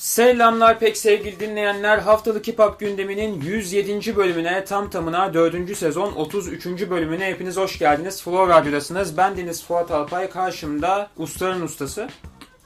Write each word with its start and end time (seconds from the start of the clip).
Selamlar 0.00 0.78
pek 0.78 0.96
sevgili 0.96 1.40
dinleyenler. 1.40 1.98
Haftalık 1.98 2.48
Hip 2.48 2.58
Hop 2.58 2.80
gündeminin 2.80 3.40
107. 3.40 4.16
bölümüne 4.16 4.64
tam 4.64 4.90
tamına 4.90 5.34
4. 5.34 5.76
sezon 5.76 6.12
33. 6.12 6.66
bölümüne 6.66 7.26
hepiniz 7.26 7.56
hoş 7.56 7.78
geldiniz. 7.78 8.22
Flow 8.22 8.54
Radyo'dasınız. 8.54 9.16
Ben 9.16 9.36
Deniz 9.36 9.64
Fuat 9.64 9.90
Alpay. 9.90 10.30
Karşımda 10.30 11.10
ustaların 11.16 11.62
ustası. 11.62 12.08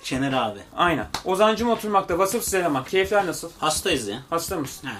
Şener 0.02 0.32
abi. 0.32 0.58
Aynen. 0.76 1.06
Ozancım 1.24 1.70
oturmakta. 1.70 2.18
Vasıfsız 2.18 2.54
eleman. 2.54 2.84
Keyifler 2.84 3.26
nasıl? 3.26 3.50
Hastayız 3.58 4.08
ya. 4.08 4.22
Hasta 4.30 4.56
mısın? 4.58 4.88
Ha, 4.88 4.94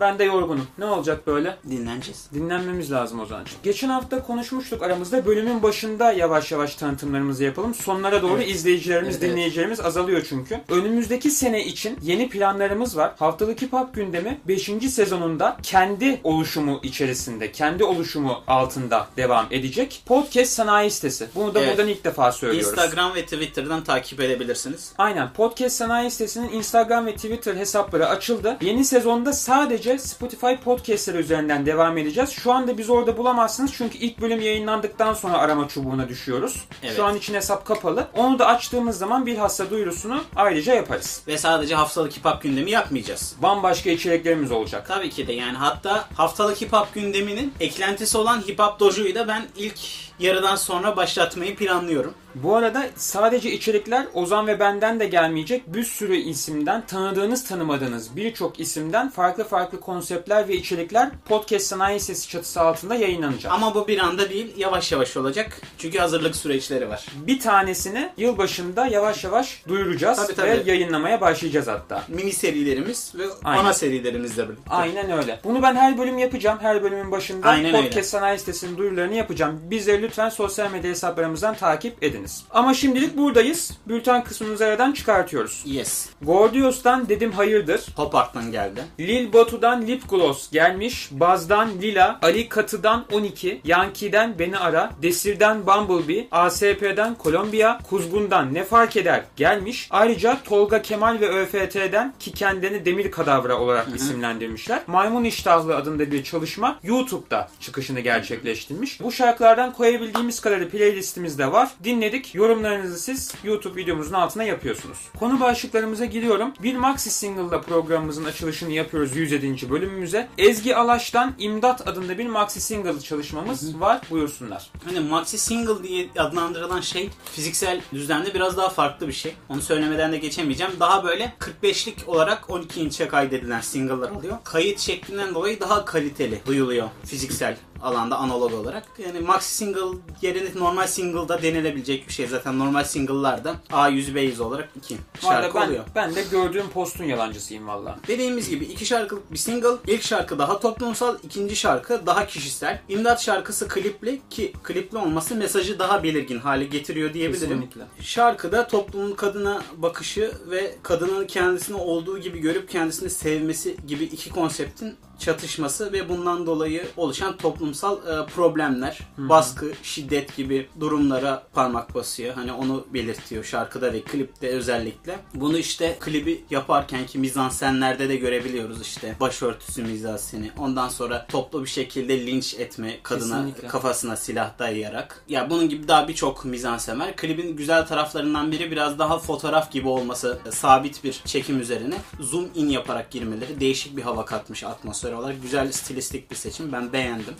Ben 0.00 0.18
de 0.18 0.24
yorgunum. 0.24 0.66
Ne 0.78 0.84
olacak 0.84 1.26
böyle? 1.26 1.56
dinleneceğiz. 1.70 2.26
Dinlenmemiz 2.34 2.92
lazım 2.92 3.20
Ozancım. 3.20 3.58
Geçen 3.62 3.88
hafta 3.88 4.22
konuşmuştuk 4.22 4.82
aramızda. 4.82 5.26
Bölümün 5.26 5.62
başında 5.62 6.12
yavaş 6.12 6.52
yavaş 6.52 6.74
tanıtımlarımızı 6.74 7.44
yapalım. 7.44 7.74
Sonlara 7.74 8.22
doğru 8.22 8.36
Evet. 8.36 8.48
izleyicilerimiz, 8.50 9.08
Evet, 9.14 9.22
evet. 9.22 9.32
dinleyicilerimiz 9.32 9.80
azalıyor 9.80 10.26
çünkü. 10.28 10.60
Önümüzdeki 10.68 11.30
sene 11.30 11.64
için 11.64 11.98
yeni 12.02 12.28
planlarımız 12.28 12.96
var. 12.96 13.12
Haftalık 13.18 13.62
Hip 13.62 13.72
Hop 13.72 13.94
gündemi 13.94 14.40
5. 14.48 14.70
sezonunda 14.90 15.56
kendi 15.62 16.20
oluşumu 16.24 16.80
içerisinde, 16.82 17.52
kendi 17.52 17.84
oluşumu 17.84 18.42
altında 18.46 19.06
devam 19.16 19.46
edecek. 19.50 20.02
Podcast 20.06 20.52
sanayi 20.52 20.90
sitesi. 20.90 21.28
Bunu 21.34 21.54
da 21.54 21.60
Evet. 21.60 21.70
buradan 21.78 21.88
ilk 21.88 22.04
defa 22.04 22.32
söylüyoruz. 22.32 22.68
Instagram 22.70 23.14
ve 23.14 23.22
Twitter'dan 23.24 23.84
takip 23.84 24.20
edebilirsiniz. 24.20 24.92
Aynen. 24.98 25.32
Podcast 25.32 25.76
Sanayi 25.76 26.10
sitesinin 26.10 26.48
Instagram 26.52 27.06
ve 27.06 27.14
Twitter 27.16 27.54
hesapları 27.56 28.08
açıldı. 28.08 28.56
Yeni 28.60 28.84
sezonda 28.84 29.32
sadece 29.32 29.81
Spotify 29.82 30.54
podcastleri 30.64 31.18
üzerinden 31.18 31.66
devam 31.66 31.98
edeceğiz. 31.98 32.30
Şu 32.30 32.52
anda 32.52 32.78
biz 32.78 32.90
orada 32.90 33.16
bulamazsınız 33.16 33.72
çünkü 33.74 33.98
ilk 33.98 34.20
bölüm 34.20 34.40
yayınlandıktan 34.40 35.14
sonra 35.14 35.38
arama 35.38 35.68
çubuğuna 35.68 36.08
düşüyoruz. 36.08 36.64
Evet. 36.82 36.96
Şu 36.96 37.04
an 37.04 37.16
için 37.16 37.34
hesap 37.34 37.66
kapalı. 37.66 38.06
Onu 38.16 38.38
da 38.38 38.46
açtığımız 38.46 38.98
zaman 38.98 39.26
bilhassa 39.26 39.70
duyurusunu 39.70 40.24
ayrıca 40.36 40.74
yaparız. 40.74 41.22
Ve 41.26 41.38
sadece 41.38 41.74
haftalık 41.74 42.16
hip 42.16 42.24
hop 42.24 42.42
gündemi 42.42 42.70
yapmayacağız. 42.70 43.36
Bambaşka 43.42 43.90
içeriklerimiz 43.90 44.52
olacak. 44.52 44.88
Tabii 44.88 45.10
ki 45.10 45.26
de 45.26 45.32
yani 45.32 45.56
hatta 45.56 46.08
haftalık 46.16 46.60
hip 46.60 46.72
hop 46.72 46.94
gündeminin 46.94 47.54
eklentisi 47.60 48.18
olan 48.18 48.40
Hip 48.40 48.58
Hop 48.58 48.80
Dojo'yu 48.80 49.14
da 49.14 49.28
ben 49.28 49.46
ilk 49.56 49.78
yarıdan 50.18 50.56
sonra 50.56 50.96
başlatmayı 50.96 51.56
planlıyorum. 51.56 52.14
Bu 52.34 52.56
arada 52.56 52.86
sadece 52.96 53.52
içerikler 53.52 54.06
Ozan 54.14 54.46
ve 54.46 54.60
benden 54.60 55.00
de 55.00 55.06
gelmeyecek. 55.06 55.74
Bir 55.74 55.84
sürü 55.84 56.16
isimden, 56.16 56.86
tanıdığınız 56.86 57.44
tanımadığınız 57.44 58.16
birçok 58.16 58.60
isimden 58.60 59.10
farklı 59.10 59.44
farklı 59.44 59.71
konseptler 59.80 60.48
ve 60.48 60.54
içerikler 60.54 61.10
Podcast 61.28 61.66
Sanayi 61.66 62.00
Sesi 62.00 62.28
çatısı 62.28 62.60
altında 62.60 62.94
yayınlanacak. 62.94 63.52
Ama 63.52 63.74
bu 63.74 63.88
bir 63.88 63.98
anda 63.98 64.30
değil 64.30 64.52
yavaş 64.56 64.92
yavaş 64.92 65.16
olacak. 65.16 65.60
Çünkü 65.78 65.98
hazırlık 65.98 66.36
süreçleri 66.36 66.88
var. 66.88 67.06
Bir 67.26 67.40
tanesini 67.40 68.10
yılbaşında 68.16 68.86
yavaş 68.86 69.24
yavaş 69.24 69.62
duyuracağız 69.68 70.18
Tabii, 70.18 70.34
tabii. 70.34 70.48
ve 70.50 70.62
yayınlamaya 70.66 71.20
başlayacağız 71.20 71.66
hatta. 71.66 72.02
Mini 72.08 72.32
serilerimiz 72.32 73.12
ve 73.18 73.24
Aynen. 73.44 73.64
ana 73.64 73.72
serilerimizle 73.74 74.48
birlikte. 74.48 74.70
Aynen 74.70 75.10
öyle. 75.10 75.40
Bunu 75.44 75.62
ben 75.62 75.74
her 75.76 75.98
bölüm 75.98 76.18
yapacağım. 76.18 76.58
Her 76.62 76.82
bölümün 76.82 77.10
başında 77.12 77.48
Aynen 77.48 77.72
Podcast 77.72 77.96
öyle. 77.96 78.02
Sanayi 78.02 78.38
Sitesi'nin 78.38 78.76
duyurularını 78.76 79.14
yapacağım. 79.14 79.60
Bizleri 79.70 80.02
lütfen 80.02 80.28
sosyal 80.28 80.70
medya 80.70 80.90
hesaplarımızdan 80.90 81.54
takip 81.54 82.02
ediniz. 82.04 82.44
Ama 82.50 82.74
şimdilik 82.74 83.16
buradayız. 83.16 83.70
Bülten 83.88 84.24
kısmımızı 84.24 84.64
aradan 84.64 84.92
çıkartıyoruz. 84.92 85.62
Yes. 85.66 86.08
Gordios'tan 86.22 87.08
dedim 87.08 87.32
hayırdır. 87.32 87.86
Pop 87.96 88.14
Art'tan 88.14 88.52
geldi. 88.52 88.84
Lil 89.00 89.32
Batu'dan 89.62 89.86
Lip 89.86 90.10
Gloss 90.10 90.50
gelmiş. 90.50 91.08
Baz'dan 91.10 91.70
Lila, 91.82 92.18
Ali 92.22 92.48
Katı'dan 92.48 93.04
12, 93.12 93.60
Yankee'den 93.64 94.38
Beni 94.38 94.58
Ara, 94.58 94.90
Desir'den 95.02 95.66
Bumblebee, 95.66 96.26
ASP'den 96.30 97.14
Kolombiya, 97.14 97.80
Kuzgun'dan 97.90 98.54
Ne 98.54 98.64
Fark 98.64 98.96
Eder 98.96 99.24
gelmiş. 99.36 99.88
Ayrıca 99.90 100.38
Tolga 100.44 100.82
Kemal 100.82 101.20
ve 101.20 101.28
ÖFT'den 101.28 102.14
ki 102.18 102.32
kendini 102.32 102.84
Demir 102.84 103.10
Kadavra 103.10 103.58
olarak 103.58 103.86
isimlendirmişler. 103.96 104.82
Maymun 104.86 105.24
İştahlı 105.24 105.76
adında 105.76 106.10
bir 106.10 106.24
çalışma 106.24 106.78
YouTube'da 106.82 107.48
çıkışını 107.60 108.00
gerçekleştirmiş. 108.00 109.00
Bu 109.00 109.12
şarkılardan 109.12 109.72
koyabildiğimiz 109.72 110.40
kadarı 110.40 110.68
playlistimizde 110.68 111.52
var. 111.52 111.70
Dinledik. 111.84 112.34
Yorumlarınızı 112.34 112.98
siz 112.98 113.34
YouTube 113.44 113.80
videomuzun 113.80 114.14
altına 114.14 114.44
yapıyorsunuz. 114.44 114.98
Konu 115.18 115.40
başlıklarımıza 115.40 116.04
giriyorum. 116.04 116.52
Bir 116.62 116.76
maxi 116.76 117.10
single'la 117.10 117.60
programımızın 117.60 118.24
açılışını 118.24 118.72
yapıyoruz 118.72 119.16
107. 119.16 119.51
bölümümüze. 119.70 120.28
Ezgi 120.38 120.76
Alaş'tan 120.76 121.34
İmdat 121.38 121.88
adında 121.88 122.18
bir 122.18 122.26
maxi 122.26 122.60
single 122.60 123.00
çalışmamız 123.00 123.80
var. 123.80 124.00
Buyursunlar. 124.10 124.70
Hani 124.84 125.00
maxi 125.00 125.38
single 125.38 125.82
diye 125.82 126.08
adlandırılan 126.18 126.80
şey 126.80 127.10
fiziksel 127.32 127.80
düzlemde 127.92 128.34
biraz 128.34 128.56
daha 128.56 128.68
farklı 128.68 129.08
bir 129.08 129.12
şey. 129.12 129.34
Onu 129.48 129.62
söylemeden 129.62 130.12
de 130.12 130.18
geçemeyeceğim. 130.18 130.72
Daha 130.80 131.04
böyle 131.04 131.32
45'lik 131.40 132.08
olarak 132.08 132.50
12 132.50 132.80
inçe 132.80 133.08
kaydedilen 133.08 133.60
single'lar 133.60 134.10
oluyor. 134.10 134.38
Kayıt 134.44 134.80
şeklinden 134.80 135.34
dolayı 135.34 135.60
daha 135.60 135.84
kaliteli 135.84 136.40
duyuluyor 136.46 136.88
fiziksel 137.04 137.56
alanda 137.82 138.16
analog 138.16 138.52
olarak. 138.52 138.84
Yani 138.98 139.20
maxi 139.20 139.54
single 139.54 139.98
yerine 140.22 140.60
normal 140.60 140.86
single'da 140.86 141.42
denilebilecek 141.42 142.08
bir 142.08 142.12
şey. 142.12 142.26
Zaten 142.26 142.58
normal 142.58 142.84
single'larda 142.84 143.54
A100 143.70 144.14
B100 144.14 144.42
olarak 144.42 144.68
iki 144.76 144.96
şarkı 145.20 145.58
ben, 145.60 145.66
oluyor. 145.66 145.84
ben 145.94 146.14
de 146.14 146.22
gördüğüm 146.30 146.68
postun 146.68 147.04
yalancısıyım 147.04 147.68
valla. 147.68 147.98
Dediğimiz 148.08 148.50
gibi 148.50 148.64
iki 148.64 148.86
şarkılık 148.86 149.32
bir 149.32 149.38
single. 149.38 149.76
İlk 149.86 150.02
şarkı 150.02 150.38
daha 150.38 150.60
toplumsal, 150.60 151.16
ikinci 151.22 151.56
şarkı 151.56 152.06
daha 152.06 152.26
kişisel. 152.26 152.80
İmdat 152.88 153.22
şarkısı 153.22 153.68
klipli 153.68 154.20
ki 154.30 154.52
klipli 154.62 154.98
olması 154.98 155.34
mesajı 155.34 155.78
daha 155.78 156.02
belirgin 156.02 156.38
hale 156.38 156.64
getiriyor 156.64 157.14
diyebilirim. 157.14 157.48
Kesinlikle. 157.48 157.82
Şarkıda 158.00 158.66
toplumun 158.66 159.12
kadına 159.12 159.62
bakışı 159.76 160.32
ve 160.50 160.74
kadının 160.82 161.26
kendisini 161.26 161.76
olduğu 161.76 162.18
gibi 162.18 162.38
görüp 162.38 162.70
kendisini 162.70 163.10
sevmesi 163.10 163.76
gibi 163.86 164.04
iki 164.04 164.30
konseptin 164.30 164.96
çatışması 165.24 165.92
ve 165.92 166.08
bundan 166.08 166.46
dolayı 166.46 166.86
oluşan 166.96 167.36
toplumsal 167.36 167.96
e, 167.96 168.26
problemler, 168.26 168.98
baskı, 169.18 169.72
şiddet 169.82 170.36
gibi 170.36 170.68
durumlara 170.80 171.42
parmak 171.52 171.94
basıyor. 171.94 172.34
Hani 172.34 172.52
onu 172.52 172.86
belirtiyor 172.94 173.44
şarkıda 173.44 173.92
ve 173.92 174.00
klipte 174.00 174.48
özellikle. 174.48 175.18
Bunu 175.34 175.58
işte 175.58 175.96
klibi 176.00 176.44
yaparken 176.50 177.06
ki 177.06 177.18
mizansenlerde 177.18 178.08
de 178.08 178.16
görebiliyoruz 178.16 178.80
işte 178.82 179.16
başörtüsü 179.20 179.82
mizanseni. 179.82 180.50
Ondan 180.58 180.88
sonra 180.88 181.26
toplu 181.26 181.62
bir 181.64 181.68
şekilde 181.68 182.26
linç 182.26 182.54
etme 182.54 182.98
kadına 183.02 183.36
Kesinlikle. 183.36 183.68
kafasına 183.68 184.16
silah 184.16 184.58
dayayarak. 184.58 185.24
Ya 185.28 185.50
bunun 185.50 185.68
gibi 185.68 185.88
daha 185.88 186.08
birçok 186.08 186.44
mizansen 186.44 187.00
var. 187.00 187.16
Klibin 187.16 187.56
güzel 187.56 187.86
taraflarından 187.86 188.52
biri 188.52 188.70
biraz 188.70 188.98
daha 188.98 189.18
fotoğraf 189.18 189.72
gibi 189.72 189.88
olması, 189.88 190.38
sabit 190.50 191.04
bir 191.04 191.12
çekim 191.24 191.60
üzerine 191.60 191.96
zoom 192.20 192.48
in 192.54 192.68
yaparak 192.68 193.10
girmeleri 193.10 193.60
değişik 193.60 193.96
bir 193.96 194.02
hava 194.02 194.24
katmış 194.24 194.64
atmosfer 194.64 195.11
olarak. 195.12 195.42
Güzel 195.42 195.72
stilistik 195.72 196.30
bir 196.30 196.36
seçim. 196.36 196.72
Ben 196.72 196.92
beğendim 196.92 197.34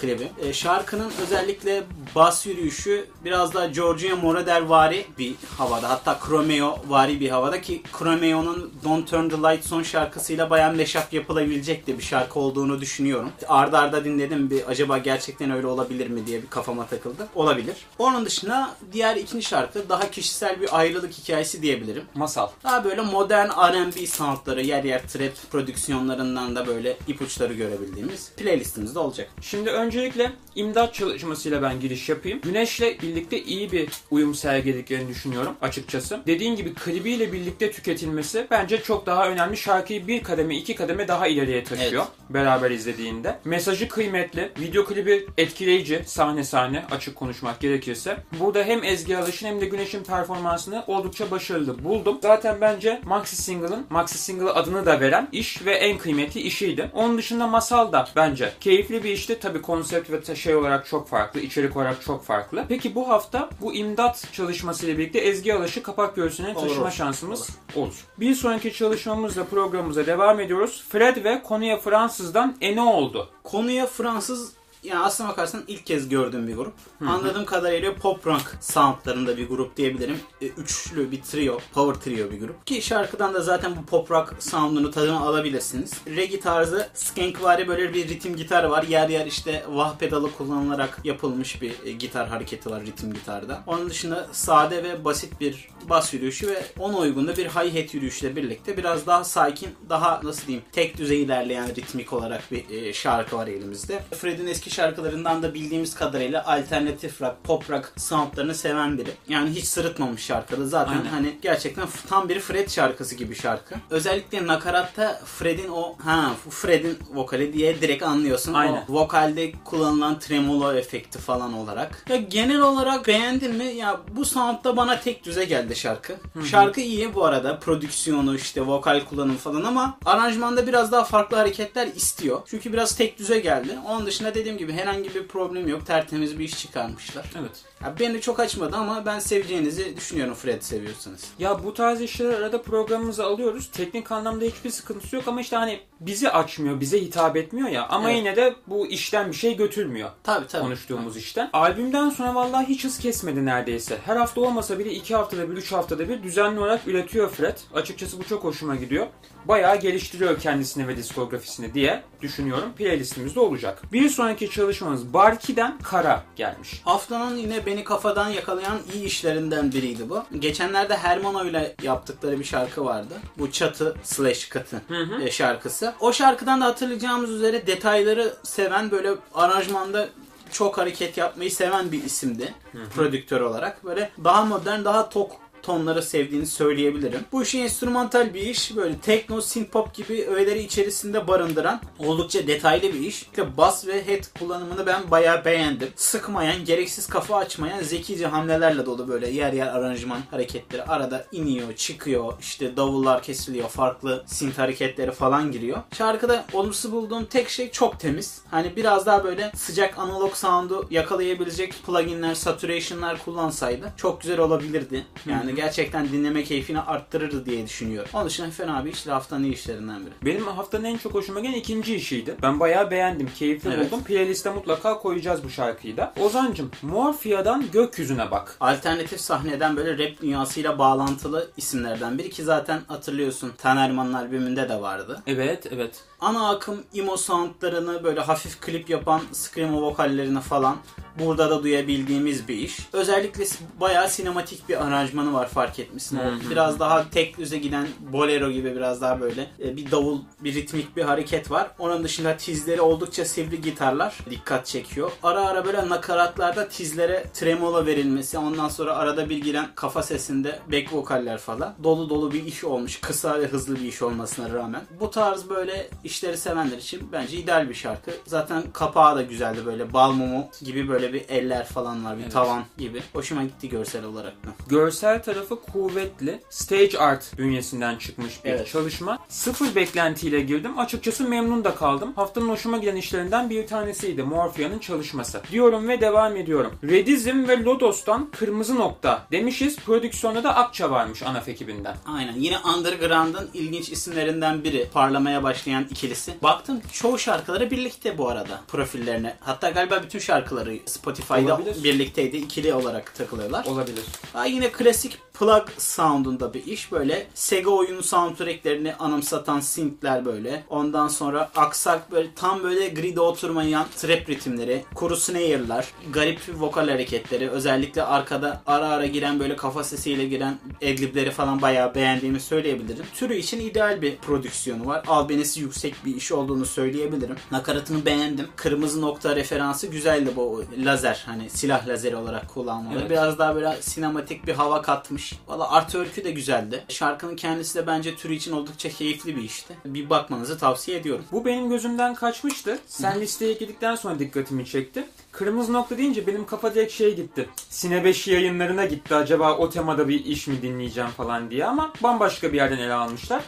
klibi. 0.00 0.28
E, 0.42 0.52
şarkının 0.52 1.12
özellikle 1.22 1.82
bas 2.14 2.46
yürüyüşü 2.46 3.06
biraz 3.24 3.54
daha 3.54 3.66
Giorgio 3.66 4.16
Moroder 4.16 4.62
vari 4.62 5.06
bir 5.18 5.34
havada. 5.58 5.90
Hatta 5.90 6.18
Chromeo 6.26 6.78
vari 6.88 7.20
bir 7.20 7.30
havada 7.30 7.60
ki 7.60 7.82
Chromeo'nun 7.98 8.72
Don't 8.84 9.10
Turn 9.10 9.28
the 9.28 9.36
Lights 9.36 9.72
On 9.72 9.82
şarkısıyla 9.82 10.50
bayan 10.50 10.76
meşap 10.76 11.12
yapılabilecek 11.12 11.86
de 11.86 11.98
bir 11.98 12.02
şarkı 12.02 12.38
olduğunu 12.40 12.80
düşünüyorum. 12.80 13.30
Arda 13.48 13.78
arda 13.78 14.04
dinledim 14.04 14.50
bir 14.50 14.68
acaba 14.68 14.98
gerçekten 14.98 15.50
öyle 15.50 15.66
olabilir 15.66 16.10
mi 16.10 16.26
diye 16.26 16.42
bir 16.42 16.46
kafama 16.50 16.86
takıldı. 16.86 17.28
Olabilir. 17.34 17.76
Onun 17.98 18.24
dışında 18.26 18.70
diğer 18.92 19.16
ikinci 19.16 19.46
şarkı 19.46 19.88
daha 19.88 20.10
kişisel 20.10 20.60
bir 20.60 20.78
ayrılık 20.78 21.12
hikayesi 21.12 21.62
diyebilirim. 21.62 22.04
Masal. 22.14 22.48
Daha 22.64 22.84
böyle 22.84 23.00
modern 23.00 23.48
R&B 23.48 24.06
soundları, 24.06 24.62
yer 24.62 24.84
yer 24.84 25.08
trap 25.08 25.32
prodüksiyonlarından 25.50 26.56
da 26.56 26.66
böyle 26.66 26.89
ipuçları 27.08 27.52
görebildiğimiz 27.52 28.32
playlistimizde 28.36 28.98
olacak. 28.98 29.30
Şimdi 29.40 29.70
öncelikle 29.70 30.32
imdat 30.54 30.94
çalışmasıyla 30.94 31.62
ben 31.62 31.80
giriş 31.80 32.08
yapayım. 32.08 32.40
Güneş'le 32.40 33.02
birlikte 33.02 33.42
iyi 33.42 33.72
bir 33.72 33.88
uyum 34.10 34.34
sergilediklerini 34.34 35.08
düşünüyorum 35.08 35.54
açıkçası. 35.62 36.20
Dediğin 36.26 36.56
gibi 36.56 36.74
klibiyle 36.74 37.32
birlikte 37.32 37.70
tüketilmesi 37.70 38.46
bence 38.50 38.82
çok 38.82 39.06
daha 39.06 39.28
önemli. 39.28 39.56
Şarkıyı 39.56 40.06
bir 40.06 40.22
kademe 40.22 40.56
iki 40.56 40.74
kademe 40.74 41.08
daha 41.08 41.26
ileriye 41.26 41.64
taşıyor 41.64 42.04
beraber 42.30 42.70
izlediğinde. 42.70 43.38
Mesajı 43.44 43.88
kıymetli, 43.88 44.52
video 44.60 44.84
klibi 44.84 45.26
etkileyici 45.38 46.02
sahne 46.06 46.44
sahne 46.44 46.84
açık 46.90 47.16
konuşmak 47.16 47.60
gerekirse. 47.60 48.16
Burada 48.40 48.64
hem 48.64 48.84
Ezgi 48.84 49.18
Alış'ın 49.18 49.46
hem 49.46 49.60
de 49.60 49.66
Güneş'in 49.66 50.04
performansını 50.04 50.84
oldukça 50.86 51.30
başarılı 51.30 51.84
buldum. 51.84 52.18
Zaten 52.22 52.56
bence 52.60 53.00
Maxi 53.04 53.36
Single'ın 53.36 53.86
Maxi 53.90 54.18
Single 54.18 54.50
adını 54.50 54.86
da 54.86 55.00
veren 55.00 55.28
iş 55.32 55.64
ve 55.64 55.74
en 55.74 55.98
kıymetli 55.98 56.40
işiydi. 56.40 56.90
Onun 56.94 57.18
dışında 57.18 57.46
Masal 57.46 57.92
da 57.92 58.08
bence 58.16 58.52
keyifli 58.60 59.04
bir 59.04 59.10
işti. 59.10 59.38
Tabi 59.38 59.62
konsept 59.62 60.10
ve 60.10 60.20
şey 60.50 60.56
olarak 60.56 60.86
çok 60.86 61.08
farklı, 61.08 61.40
içerik 61.40 61.76
olarak 61.76 62.02
çok 62.02 62.24
farklı. 62.24 62.64
Peki 62.68 62.94
bu 62.94 63.08
hafta 63.08 63.48
bu 63.60 63.74
imdat 63.74 64.28
çalışmasıyla 64.32 64.98
birlikte 64.98 65.18
Ezgi 65.18 65.54
Alış'ı 65.54 65.82
kapak 65.82 66.16
göğsüne 66.16 66.48
Olur, 66.48 66.60
taşıma 66.68 66.82
olur. 66.82 66.90
şansımız 66.92 67.50
olur. 67.76 67.94
Bir 68.20 68.34
sonraki 68.34 68.72
çalışmamızla 68.72 69.44
programımıza 69.44 70.06
devam 70.06 70.40
ediyoruz. 70.40 70.84
Fred 70.88 71.24
ve 71.24 71.42
konuya 71.42 71.76
Fransız'dan 71.78 72.56
Eno 72.60 72.92
oldu. 72.92 73.28
Konuya 73.44 73.86
Fransız 73.86 74.52
yani 74.82 75.04
aslına 75.04 75.28
bakarsan 75.28 75.62
ilk 75.68 75.86
kez 75.86 76.08
gördüğüm 76.08 76.48
bir 76.48 76.56
grup. 76.56 76.72
Anladığım 77.06 77.44
kadarıyla 77.44 77.94
pop 77.94 78.26
rock 78.26 78.56
soundlarında 78.60 79.36
bir 79.36 79.48
grup 79.48 79.76
diyebilirim. 79.76 80.20
E, 80.40 80.46
Üçlü 80.46 81.10
bir 81.10 81.22
trio, 81.22 81.58
power 81.74 82.00
trio 82.00 82.30
bir 82.30 82.40
grup. 82.40 82.66
Ki 82.66 82.82
şarkıdan 82.82 83.34
da 83.34 83.40
zaten 83.40 83.76
bu 83.76 83.86
pop 83.86 84.10
rock 84.10 84.34
soundunu 84.38 84.90
tadını 84.90 85.20
alabilirsiniz. 85.20 85.92
Reggae 86.06 86.40
tarzı 86.40 86.88
skankvari 86.94 87.68
böyle 87.68 87.94
bir 87.94 88.08
ritim 88.08 88.36
gitar 88.36 88.64
var. 88.64 88.82
Yer 88.82 89.08
yer 89.08 89.26
işte 89.26 89.62
wah 89.66 89.96
pedalı 89.98 90.32
kullanılarak 90.32 91.00
yapılmış 91.04 91.62
bir 91.62 91.74
e, 91.84 91.92
gitar 91.92 92.28
hareketi 92.28 92.70
var 92.70 92.86
ritim 92.86 93.12
gitarda. 93.12 93.62
Onun 93.66 93.90
dışında 93.90 94.28
sade 94.32 94.84
ve 94.84 95.04
basit 95.04 95.40
bir 95.40 95.68
bas 95.88 96.14
yürüyüşü 96.14 96.48
ve 96.48 96.62
ona 96.78 96.98
uygun 96.98 97.28
da 97.28 97.36
bir 97.36 97.46
hi-hat 97.46 97.94
yürüyüşle 97.94 98.36
birlikte 98.36 98.76
biraz 98.76 99.06
daha 99.06 99.24
sakin, 99.24 99.68
daha 99.88 100.20
nasıl 100.24 100.46
diyeyim 100.46 100.64
tek 100.72 100.98
düzey 100.98 101.22
ilerleyen 101.22 101.68
ritmik 101.68 102.12
olarak 102.12 102.52
bir 102.52 102.70
e, 102.70 102.92
şarkı 102.92 103.36
var 103.36 103.46
elimizde. 103.46 104.02
Fred'in 104.18 104.46
eski 104.46 104.69
şarkılarından 104.70 105.42
da 105.42 105.54
bildiğimiz 105.54 105.94
kadarıyla 105.94 106.46
alternatif 106.46 107.22
rock, 107.22 107.44
pop 107.44 107.70
rock 107.70 107.92
soundlarını 107.96 108.54
seven 108.54 108.98
biri. 108.98 109.10
Yani 109.28 109.50
hiç 109.50 109.64
sırıtmamış 109.64 110.22
şarkıda. 110.24 110.66
Zaten 110.66 110.92
Aynen. 110.92 111.04
hani 111.04 111.38
gerçekten 111.42 111.88
tam 112.08 112.28
bir 112.28 112.40
Fred 112.40 112.68
şarkısı 112.68 113.14
gibi 113.14 113.34
şarkı. 113.34 113.74
Özellikle 113.90 114.46
nakaratta 114.46 115.20
Fred'in 115.24 115.68
o 115.68 115.96
ha 115.98 116.30
Fred'in 116.50 116.98
vokali 117.14 117.52
diye 117.52 117.80
direkt 117.80 118.02
anlıyorsun. 118.02 118.54
Aynen. 118.54 118.84
O 118.88 118.92
vokalde 118.92 119.52
kullanılan 119.64 120.18
tremolo 120.18 120.72
efekti 120.72 121.18
falan 121.18 121.54
olarak. 121.54 122.04
Ya 122.08 122.16
genel 122.16 122.60
olarak 122.60 123.06
beğendin 123.06 123.54
mi? 123.56 123.64
Ya 123.64 124.00
bu 124.16 124.24
soundda 124.24 124.76
bana 124.76 125.00
tek 125.00 125.24
düze 125.24 125.44
geldi 125.44 125.76
şarkı. 125.76 126.16
Şarkı 126.50 126.80
iyi 126.80 127.14
bu 127.14 127.24
arada. 127.24 127.58
Prodüksiyonu 127.58 128.36
işte 128.36 128.66
vokal 128.66 129.00
kullanımı 129.04 129.38
falan 129.38 129.64
ama 129.64 129.98
aranjmanda 130.04 130.66
biraz 130.66 130.92
daha 130.92 131.04
farklı 131.04 131.36
hareketler 131.36 131.86
istiyor. 131.86 132.40
Çünkü 132.46 132.72
biraz 132.72 132.96
tek 132.96 133.18
düze 133.18 133.38
geldi. 133.38 133.78
Onun 133.88 134.06
dışında 134.06 134.34
dediğim 134.34 134.58
gibi 134.60 134.72
herhangi 134.72 135.14
bir 135.14 135.28
problem 135.28 135.68
yok. 135.68 135.86
Tertemiz 135.86 136.38
bir 136.38 136.44
iş 136.44 136.58
çıkarmışlar. 136.58 137.30
Evet. 137.40 137.64
Ya 137.84 137.94
beni 138.00 138.20
çok 138.20 138.40
açmadı 138.40 138.76
ama 138.76 139.06
ben 139.06 139.18
seveceğinizi 139.18 139.96
düşünüyorum 139.96 140.34
Fred 140.34 140.62
seviyorsanız. 140.62 141.24
Ya 141.38 141.64
bu 141.64 141.74
tarz 141.74 142.00
işleri 142.00 142.36
arada 142.36 142.62
programımıza 142.62 143.24
alıyoruz. 143.26 143.70
Teknik 143.72 144.12
anlamda 144.12 144.44
hiçbir 144.44 144.70
sıkıntısı 144.70 145.16
yok 145.16 145.28
ama 145.28 145.40
işte 145.40 145.56
hani 145.56 145.80
bizi 146.00 146.30
açmıyor, 146.30 146.80
bize 146.80 147.00
hitap 147.00 147.36
etmiyor 147.36 147.68
ya. 147.68 147.86
Ama 147.88 148.10
Evet. 148.10 148.18
yine 148.18 148.36
de 148.36 148.54
bu 148.66 148.86
işten 148.86 149.28
bir 149.28 149.36
şey 149.36 149.56
götürmüyor. 149.56 150.10
Tabii 150.22 150.46
tabii. 150.46 150.62
konuştuğumuz 150.62 151.16
işten. 151.16 151.50
Albümden 151.52 152.10
sonra 152.10 152.34
vallahi 152.34 152.66
hiç 152.68 152.84
hız 152.84 152.98
kesmedi 152.98 153.44
neredeyse. 153.44 153.98
Her 154.06 154.16
hafta 154.16 154.40
olmasa 154.40 154.78
bile 154.78 154.92
iki 154.92 155.14
haftada 155.14 155.50
bir, 155.50 155.56
üç 155.56 155.72
haftada 155.72 156.08
bir 156.08 156.22
düzenli 156.22 156.60
olarak 156.60 156.88
üretiyor 156.88 157.30
Fred. 157.30 157.56
Açıkçası 157.74 158.18
bu 158.18 158.24
çok 158.24 158.44
hoşuma 158.44 158.76
gidiyor. 158.76 159.06
Bayağı 159.44 159.76
geliştiriyor 159.80 160.40
kendisini 160.40 160.88
ve 160.88 160.96
diskografisini 160.96 161.74
diye 161.74 162.02
düşünüyorum. 162.22 162.72
Playlistimizde 162.72 163.40
olacak. 163.40 163.82
Bir 163.92 164.08
sonraki 164.08 164.50
çalışmamız 164.50 165.14
Barki'den 165.14 165.78
Kara 165.78 166.24
gelmiş. 166.36 166.80
Haftanın 166.84 167.36
yine 167.36 167.66
beni 167.70 167.84
kafadan 167.84 168.28
yakalayan 168.28 168.78
iyi 168.94 169.04
işlerinden 169.04 169.72
biriydi 169.72 170.10
bu. 170.10 170.24
Geçenlerde 170.38 170.96
Hermano 170.96 171.44
ile 171.44 171.74
yaptıkları 171.82 172.38
bir 172.38 172.44
şarkı 172.44 172.84
vardı. 172.84 173.14
Bu 173.38 173.52
çatı 173.52 173.96
slash 174.02 174.48
katı 174.48 174.82
e, 175.22 175.30
şarkısı. 175.30 175.94
O 176.00 176.12
şarkıdan 176.12 176.60
da 176.60 176.64
hatırlayacağımız 176.64 177.30
üzere 177.30 177.66
detayları 177.66 178.34
seven 178.42 178.90
böyle 178.90 179.10
aranjmanda 179.34 180.08
çok 180.52 180.78
hareket 180.78 181.16
yapmayı 181.18 181.50
seven 181.50 181.92
bir 181.92 182.04
isimdi. 182.04 182.54
Prodüktör 182.94 183.40
olarak. 183.40 183.84
Böyle 183.84 184.10
daha 184.24 184.44
modern, 184.44 184.84
daha 184.84 185.08
tok 185.08 185.36
tonları 185.62 186.02
sevdiğini 186.02 186.46
söyleyebilirim. 186.46 187.20
Bu 187.32 187.42
işi 187.42 187.60
enstrümantal 187.60 188.34
bir 188.34 188.40
iş. 188.40 188.76
Böyle 188.76 188.98
tekno, 188.98 189.40
synth 189.40 189.70
pop 189.70 189.94
gibi 189.94 190.26
öğeleri 190.26 190.62
içerisinde 190.62 191.28
barındıran 191.28 191.80
oldukça 191.98 192.46
detaylı 192.46 192.82
bir 192.82 193.00
iş. 193.00 193.22
İşte 193.22 193.56
bass 193.56 193.86
ve 193.86 194.06
head 194.06 194.24
kullanımını 194.38 194.86
ben 194.86 195.10
bayağı 195.10 195.44
beğendim. 195.44 195.88
Sıkmayan, 195.96 196.64
gereksiz 196.64 197.06
kafa 197.06 197.36
açmayan 197.36 197.82
zekice 197.82 198.26
hamlelerle 198.26 198.86
dolu 198.86 199.08
böyle 199.08 199.30
yer 199.30 199.52
yer 199.52 199.66
aranjman 199.66 200.20
hareketleri. 200.30 200.82
Arada 200.82 201.26
iniyor, 201.32 201.72
çıkıyor, 201.76 202.32
işte 202.40 202.76
davullar 202.76 203.22
kesiliyor, 203.22 203.68
farklı 203.68 204.24
synth 204.26 204.58
hareketleri 204.58 205.12
falan 205.12 205.52
giriyor. 205.52 205.78
Şarkıda 205.98 206.44
olumsuz 206.52 206.92
bulduğum 206.92 207.24
tek 207.24 207.48
şey 207.48 207.70
çok 207.70 208.00
temiz. 208.00 208.42
Hani 208.50 208.76
biraz 208.76 209.06
daha 209.06 209.24
böyle 209.24 209.52
sıcak 209.56 209.98
analog 209.98 210.34
sound'u 210.34 210.86
yakalayabilecek 210.90 211.74
pluginler, 211.86 212.34
saturation'lar 212.34 213.24
kullansaydı 213.24 213.92
çok 213.96 214.20
güzel 214.20 214.38
olabilirdi. 214.38 215.06
Yani 215.26 215.49
gerçekten 215.56 216.08
dinleme 216.08 216.44
keyfini 216.44 216.80
arttırırdı 216.80 217.46
diye 217.46 217.66
düşünüyorum. 217.66 218.10
Onun 218.14 218.26
dışında 218.26 218.50
fena 218.50 218.84
bir 218.84 218.92
iş. 218.92 219.06
Haftanın 219.06 219.44
iyi 219.44 219.54
işlerinden 219.54 220.00
biri. 220.06 220.12
Benim 220.24 220.46
haftanın 220.46 220.84
en 220.84 220.96
çok 220.96 221.14
hoşuma 221.14 221.40
gelen 221.40 221.54
ikinci 221.54 221.94
işiydi. 221.96 222.36
Ben 222.42 222.60
bayağı 222.60 222.90
beğendim, 222.90 223.30
keyifli 223.38 223.70
Evet. 223.74 223.92
buldum. 223.92 224.04
Playliste 224.04 224.50
mutlaka 224.50 224.98
koyacağız 224.98 225.44
bu 225.44 225.50
şarkıyı 225.50 225.96
da. 225.96 226.12
Ozancım, 226.20 226.70
Morfia'dan 226.82 227.64
Gökyüzüne 227.72 228.30
Bak. 228.30 228.56
Alternatif 228.60 229.20
sahneden 229.20 229.76
böyle 229.76 229.92
rap 229.98 230.20
dünyasıyla 230.22 230.78
bağlantılı 230.78 231.50
isimlerden 231.56 232.18
biri 232.18 232.30
ki 232.30 232.42
zaten 232.44 232.80
hatırlıyorsun 232.88 233.52
Tanerman'ın 233.58 234.12
albümünde 234.12 234.68
de 234.68 234.80
vardı. 234.80 235.22
Evet, 235.26 235.66
evet. 235.74 236.04
ana 236.20 236.50
akım 236.50 236.82
emo 236.94 237.16
soundlarını 237.16 238.04
böyle 238.04 238.20
hafif 238.20 238.60
klip 238.60 238.90
yapan 238.90 239.20
screamo 239.32 239.82
vokallerini 239.82 240.40
falan 240.40 240.76
burada 241.18 241.50
da 241.50 241.62
duyabildiğimiz 241.62 242.48
bir 242.48 242.54
iş. 242.54 242.78
Özellikle 242.92 243.44
bayağı 243.80 244.08
sinematik 244.08 244.68
bir 244.68 244.86
aranjmanı 244.86 245.32
var 245.32 245.48
fark 245.48 245.78
etmişsin. 245.78 246.18
O 246.18 246.50
biraz 246.50 246.80
daha 246.80 247.10
tek 247.10 247.38
düze 247.38 247.58
giden 247.58 247.88
bolero 248.12 248.50
gibi 248.50 248.76
biraz 248.76 249.00
daha 249.00 249.20
böyle 249.20 249.50
e, 249.64 249.76
bir 249.76 249.90
davul, 249.90 250.18
bir 250.40 250.54
ritmik 250.54 250.96
bir 250.96 251.02
hareket 251.02 251.50
var. 251.50 251.70
Onun 251.78 252.04
dışında 252.04 252.36
tizleri 252.36 252.80
oldukça 252.80 253.24
sivri 253.24 253.60
gitarlar 253.60 254.18
dikkat 254.30 254.66
çekiyor. 254.66 255.10
Ara 255.22 255.40
ara 255.46 255.64
böyle 255.64 255.88
nakaratlarda 255.88 256.68
tizlere 256.68 257.24
tremolo 257.34 257.86
verilmesi, 257.86 258.38
ondan 258.38 258.68
sonra 258.68 258.96
arada 258.96 259.28
bir 259.28 259.42
giren 259.42 259.68
kafa 259.74 260.02
sesinde 260.02 260.58
back 260.72 260.92
vokaller 260.92 261.38
falan. 261.38 261.74
Dolu 261.84 262.10
dolu 262.10 262.32
bir 262.32 262.44
iş 262.44 262.64
olmuş. 262.64 263.00
Kısa 263.00 263.40
ve 263.40 263.46
hızlı 263.46 263.76
bir 263.76 263.84
iş 263.84 264.02
olmasına 264.02 264.50
rağmen. 264.52 264.82
Bu 265.00 265.10
tarz 265.10 265.48
böyle 265.48 265.88
işleri 266.04 266.36
sevenler 266.36 266.78
için 266.78 267.08
bence 267.12 267.36
ideal 267.36 267.68
bir 267.68 267.74
şarkı. 267.74 268.10
Zaten 268.26 268.62
kapağı 268.72 269.16
da 269.16 269.22
güzeldi 269.22 269.60
böyle 269.66 269.92
bal 269.92 270.12
mumu 270.12 270.48
gibi 270.64 270.88
böyle 270.88 270.99
bir 271.12 271.28
eller 271.28 271.64
falan 271.66 272.04
var. 272.04 272.16
Bir 272.18 272.22
Evet. 272.22 272.32
tavan 272.32 272.64
gibi. 272.78 273.02
Hoşuma 273.12 273.42
gitti 273.44 273.68
görsel 273.68 274.04
olarak 274.04 274.32
da. 274.46 274.48
Görsel 274.68 275.22
tarafı 275.22 275.60
kuvvetli. 275.62 276.40
Stage 276.50 276.98
art 276.98 277.38
bünyesinden 277.38 277.96
çıkmış 277.96 278.44
bir 278.44 278.50
Evet. 278.50 278.68
çalışma. 278.72 279.18
Sıfır 279.28 279.74
beklentiyle 279.74 280.40
girdim. 280.40 280.78
Açıkçası 280.78 281.28
memnun 281.28 281.64
da 281.64 281.74
kaldım. 281.74 282.12
Haftanın 282.16 282.48
hoşuma 282.48 282.78
giden 282.78 282.96
işlerinden 282.96 283.50
bir 283.50 283.66
tanesiydi 283.66 284.22
Morphea'nın 284.22 284.78
çalışması. 284.78 285.42
Diyorum 285.52 285.88
ve 285.88 286.00
devam 286.00 286.36
ediyorum. 286.36 286.72
Redizm 286.84 287.48
ve 287.48 287.62
Lodos'tan 287.64 288.30
Kırmızı 288.30 288.74
Nokta 288.78 289.26
demişiz. 289.30 289.76
Prodüksiyonda 289.76 290.44
da 290.44 290.56
Akça 290.56 290.90
varmış 290.90 291.22
ANAF 291.22 291.48
ekibinden. 291.48 291.96
Aynen. 292.06 292.34
Yine 292.36 292.58
Underground'ın 292.58 293.50
ilginç 293.54 293.88
isimlerinden 293.90 294.64
biri. 294.64 294.88
Parlamaya 294.92 295.42
başlayan 295.42 295.84
ikilisi. 295.90 296.34
Baktım 296.42 296.80
çoğu 296.92 297.18
şarkıları 297.18 297.70
birlikte 297.70 298.18
bu 298.18 298.28
arada 298.28 298.60
profillerine. 298.68 299.36
Hatta 299.40 299.70
galiba 299.70 300.02
bütün 300.02 300.18
şarkıları 300.18 300.74
Spotify'da 300.90 301.54
Olabilir. 301.54 301.84
birlikteydi. 301.84 302.36
İkili 302.36 302.74
olarak 302.74 303.14
takılıyorlar. 303.14 303.64
Olabilir. 303.64 304.04
Daha 304.34 304.46
yine 304.46 304.72
klasik 304.72 305.18
plug 305.40 305.68
sound'unda 305.78 306.54
bir 306.54 306.66
iş 306.66 306.92
böyle. 306.92 307.26
Sega 307.34 307.70
oyunu 307.70 308.02
soundtracklerini 308.02 308.94
anımsatan 308.94 309.60
synthler 309.60 310.24
böyle. 310.24 310.64
Ondan 310.68 311.08
sonra 311.08 311.50
aksak 311.56 312.12
böyle 312.12 312.28
tam 312.36 312.62
böyle 312.62 312.88
grid'e 312.88 313.20
oturmayan 313.20 313.86
trap 313.96 314.30
ritimleri, 314.30 314.84
kuru 314.94 315.16
snare'lar, 315.16 315.88
garip 316.12 316.40
vokal 316.58 316.88
hareketleri, 316.88 317.50
özellikle 317.50 318.02
arkada 318.02 318.62
ara 318.66 318.88
ara 318.88 319.06
giren 319.06 319.40
böyle 319.40 319.56
kafa 319.56 319.84
sesiyle 319.84 320.24
giren 320.24 320.58
adlibleri 320.76 321.30
falan 321.30 321.62
bayağı 321.62 321.94
beğendiğimi 321.94 322.40
söyleyebilirim. 322.40 323.04
Türü 323.14 323.36
için 323.36 323.60
ideal 323.60 324.02
bir 324.02 324.16
prodüksiyonu 324.16 324.86
var. 324.86 325.04
Albenisi 325.06 325.60
yüksek 325.60 325.94
bir 326.04 326.16
iş 326.16 326.32
olduğunu 326.32 326.66
söyleyebilirim. 326.66 327.36
Nakaratını 327.50 328.04
beğendim. 328.04 328.48
Kırmızı 328.56 329.00
nokta 329.00 329.36
referansı 329.36 329.86
güzeldi 329.86 330.30
bu 330.36 330.64
lazer 330.84 331.22
hani 331.26 331.50
silah 331.50 331.88
lazeri 331.88 332.16
olarak 332.16 332.48
kullanmaları. 332.48 333.00
Evet. 333.00 333.10
Biraz 333.10 333.38
daha 333.38 333.54
böyle 333.54 333.76
sinematik 333.82 334.46
bir 334.46 334.54
hava 334.54 334.82
katmış. 334.82 335.29
Valla 335.48 335.70
art 335.70 335.94
öykü 335.94 336.24
de 336.24 336.30
güzeldi. 336.30 336.84
Şarkının 336.88 337.36
kendisi 337.36 337.78
de 337.78 337.86
bence 337.86 338.16
türü 338.16 338.34
için 338.34 338.52
oldukça 338.52 338.88
keyifli 338.88 339.36
bir 339.36 339.42
işti. 339.42 339.74
Bir 339.84 340.10
bakmanızı 340.10 340.58
tavsiye 340.58 340.98
ediyorum. 340.98 341.24
Bu 341.32 341.44
benim 341.44 341.68
gözümden 341.68 342.14
kaçmıştı. 342.14 342.78
Sen 342.86 343.20
listeye 343.20 343.52
girdikten 343.52 343.94
sonra 343.94 344.18
dikkatimi 344.18 344.66
çekti. 344.66 345.04
Kırmızı 345.32 345.72
nokta 345.72 345.98
deyince 345.98 346.26
benim 346.26 346.46
kafa 346.46 346.74
direkt 346.74 346.92
şey 346.92 347.16
gitti. 347.16 347.48
Sine 347.68 348.04
5 348.04 348.28
yayınlarına 348.28 348.84
gitti. 348.84 349.14
Acaba 349.14 349.56
o 349.56 349.70
temada 349.70 350.08
bir 350.08 350.24
iş 350.24 350.46
mi 350.46 350.62
dinleyeceğim 350.62 351.10
falan 351.10 351.50
diye 351.50 351.64
ama 351.64 351.92
bambaşka 352.02 352.52
bir 352.52 352.56
yerden 352.56 352.78
ele 352.78 352.92
almışlar. 352.92 353.42